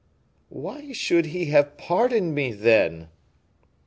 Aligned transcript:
"Why 0.49 0.93
should 0.93 1.27
he 1.27 1.45
have 1.51 1.77
pardoned 1.77 2.33
me, 2.33 2.53
then?" 2.53 3.09